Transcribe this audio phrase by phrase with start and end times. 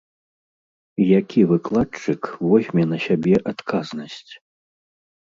[1.19, 4.31] Які выкладчык возьме на сябе адказнасць?